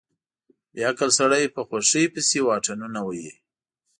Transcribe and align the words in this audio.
بې 0.73 0.81
عقل 0.89 1.09
سړی 1.19 1.43
په 1.55 1.61
خوښۍ 1.67 2.05
پسې 2.13 2.39
واټنونه 2.47 2.99
وهي. 3.03 3.31